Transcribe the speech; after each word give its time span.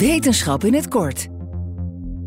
Wetenschap 0.00 0.64
in 0.64 0.74
het 0.74 0.88
kort. 0.88 1.28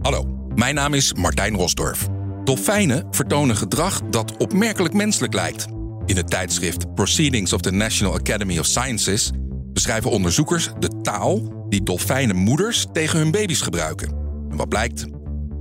Hallo, 0.01 0.47
mijn 0.55 0.75
naam 0.75 0.93
is 0.93 1.13
Martijn 1.13 1.55
Rosdorf. 1.55 2.07
Dolfijnen 2.43 3.07
vertonen 3.11 3.55
gedrag 3.55 4.01
dat 4.09 4.37
opmerkelijk 4.37 4.93
menselijk 4.93 5.33
lijkt. 5.33 5.65
In 6.05 6.15
het 6.15 6.29
tijdschrift 6.29 6.93
Proceedings 6.93 7.53
of 7.53 7.61
the 7.61 7.71
National 7.71 8.13
Academy 8.13 8.59
of 8.59 8.65
Sciences 8.65 9.31
beschrijven 9.73 10.11
onderzoekers 10.11 10.69
de 10.79 11.01
taal 11.01 11.65
die 11.69 11.83
dolfijnenmoeders 11.83 12.85
tegen 12.91 13.19
hun 13.19 13.31
baby's 13.31 13.61
gebruiken. 13.61 14.09
En 14.49 14.57
wat 14.57 14.69
blijkt? 14.69 15.05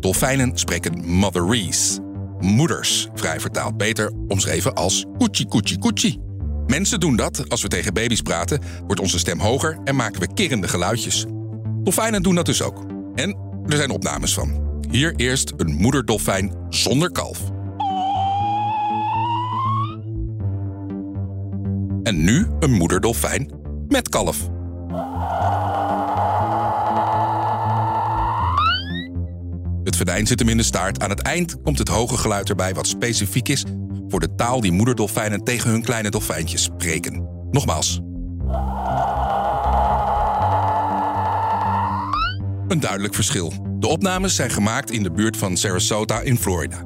Dolfijnen 0.01 0.59
spreken 0.59 1.05
motherese. 1.07 2.01
Moeders, 2.39 3.09
vrij 3.15 3.41
vertaald 3.41 3.77
beter, 3.77 4.13
omschreven 4.29 4.75
als 4.75 5.05
koetsie 5.19 5.47
koetsie 5.47 5.79
koetsie. 5.79 6.21
Mensen 6.67 7.01
doen 7.01 7.17
dat. 7.17 7.49
Als 7.49 7.63
we 7.63 7.69
tegen 7.69 7.95
baby's 7.95 8.23
praten, 8.23 8.61
wordt 8.87 9.01
onze 9.01 9.19
stem 9.19 9.39
hoger 9.39 9.79
en 9.85 9.97
maken 9.97 10.21
we 10.21 10.35
kirrende 10.35 10.68
geluidjes. 10.68 11.26
Dolfijnen 11.82 12.22
doen 12.22 12.35
dat 12.35 12.46
dus 12.46 12.63
ook. 12.63 12.85
En 13.14 13.36
er 13.67 13.77
zijn 13.77 13.91
opnames 13.91 14.35
van. 14.35 14.81
Hier 14.91 15.14
eerst 15.17 15.53
een 15.57 15.75
moederdolfijn 15.75 16.53
zonder 16.68 17.11
kalf. 17.13 17.41
En 22.03 22.25
nu 22.25 22.46
een 22.61 22.72
moederdolfijn 22.72 23.50
met 23.89 24.08
kalf. 24.08 24.50
Het 29.85 29.96
venijn 29.96 30.27
zit 30.27 30.39
hem 30.39 30.49
in 30.49 30.57
de 30.57 30.63
staart. 30.63 31.03
Aan 31.03 31.11
het 31.11 31.22
eind 31.22 31.63
komt 31.63 31.79
het 31.79 31.89
hoge 31.89 32.17
geluid 32.17 32.48
erbij 32.48 32.75
wat 32.75 32.86
specifiek 32.86 33.48
is 33.48 33.64
voor 34.08 34.20
de 34.20 34.34
taal 34.34 34.61
die 34.61 34.72
moederdolfijnen 34.72 35.44
tegen 35.44 35.70
hun 35.70 35.83
kleine 35.83 36.11
dolfijntjes 36.11 36.62
spreken. 36.62 37.28
Nogmaals. 37.50 38.00
Een 42.73 42.81
duidelijk 42.81 43.15
verschil. 43.15 43.53
De 43.78 43.87
opnames 43.87 44.34
zijn 44.34 44.51
gemaakt 44.51 44.91
in 44.91 45.03
de 45.03 45.11
buurt 45.11 45.37
van 45.37 45.56
Sarasota 45.56 46.20
in 46.20 46.39
Florida. 46.39 46.84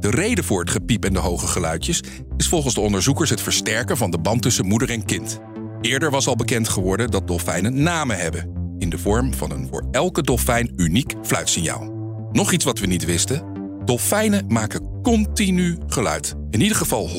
De 0.00 0.10
reden 0.10 0.44
voor 0.44 0.60
het 0.60 0.70
gepiep 0.70 1.04
en 1.04 1.12
de 1.12 1.18
hoge 1.18 1.46
geluidjes 1.46 2.02
is 2.36 2.48
volgens 2.48 2.74
de 2.74 2.80
onderzoekers 2.80 3.30
het 3.30 3.40
versterken 3.40 3.96
van 3.96 4.10
de 4.10 4.18
band 4.18 4.42
tussen 4.42 4.66
moeder 4.66 4.90
en 4.90 5.04
kind. 5.04 5.40
Eerder 5.80 6.10
was 6.10 6.26
al 6.26 6.36
bekend 6.36 6.68
geworden 6.68 7.10
dat 7.10 7.26
dolfijnen 7.26 7.82
namen 7.82 8.18
hebben, 8.18 8.74
in 8.78 8.90
de 8.90 8.98
vorm 8.98 9.34
van 9.34 9.50
een 9.50 9.68
voor 9.70 9.88
elke 9.90 10.22
dolfijn 10.22 10.72
uniek 10.76 11.14
fluitsignaal. 11.22 11.92
Nog 12.32 12.52
iets 12.52 12.64
wat 12.64 12.78
we 12.78 12.86
niet 12.86 13.04
wisten: 13.04 13.42
dolfijnen 13.84 14.44
maken 14.48 15.00
continu 15.02 15.78
geluid. 15.86 16.34
In 16.50 16.60
ieder 16.60 16.76
geval 16.76 17.08
100% 17.08 17.12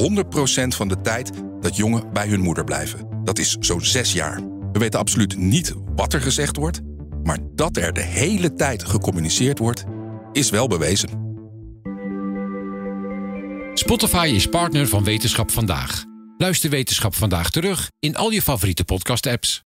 van 0.67 0.87
de 0.87 1.01
tijd 1.01 1.31
dat 1.61 1.75
jongen 1.75 2.13
bij 2.13 2.27
hun 2.27 2.41
moeder 2.41 2.63
blijven. 2.63 3.07
Dat 3.23 3.39
is 3.39 3.57
zo'n 3.59 3.81
6 3.81 4.13
jaar. 4.13 4.41
We 4.71 4.79
weten 4.79 4.99
absoluut 4.99 5.37
niet 5.37 5.73
wat 5.95 6.13
er 6.13 6.21
gezegd 6.21 6.55
wordt, 6.55 6.81
maar 7.23 7.39
dat 7.55 7.77
er 7.77 7.93
de 7.93 8.01
hele 8.01 8.53
tijd 8.53 8.83
gecommuniceerd 8.83 9.59
wordt, 9.59 9.85
is 10.31 10.49
wel 10.49 10.67
bewezen. 10.67 11.27
Spotify 13.73 14.31
is 14.33 14.47
partner 14.47 14.87
van 14.87 15.03
Wetenschap 15.03 15.51
Vandaag. 15.51 16.03
Luister 16.37 16.69
Wetenschap 16.69 17.15
Vandaag 17.15 17.49
terug 17.49 17.91
in 17.99 18.15
al 18.15 18.29
je 18.29 18.41
favoriete 18.41 18.83
podcast-apps. 18.83 19.68